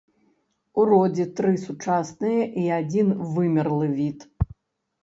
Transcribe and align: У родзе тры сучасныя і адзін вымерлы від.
У 0.79 0.85
родзе 0.91 1.25
тры 1.39 1.53
сучасныя 1.65 2.41
і 2.63 2.65
адзін 2.79 3.13
вымерлы 3.37 3.87
від. 4.01 4.29